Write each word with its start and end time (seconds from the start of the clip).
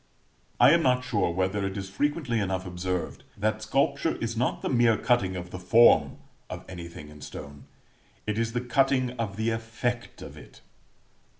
I 0.59 0.71
am 0.71 0.81
not 0.81 1.03
sure 1.03 1.29
whether 1.29 1.63
it 1.63 1.77
is 1.77 1.87
frequently 1.91 2.39
enough 2.39 2.65
observed 2.65 3.23
that 3.37 3.61
sculpture 3.61 4.15
is 4.19 4.35
not 4.35 4.63
the 4.63 4.67
mere 4.69 4.97
cutting 4.97 5.35
of 5.35 5.51
the 5.51 5.59
form 5.59 6.17
of 6.49 6.65
anything 6.67 7.09
in 7.09 7.21
stone; 7.21 7.65
it 8.25 8.39
is 8.39 8.53
the 8.53 8.61
cutting 8.61 9.11
of 9.19 9.35
the 9.37 9.51
effect 9.51 10.23
of 10.23 10.37
it. 10.37 10.61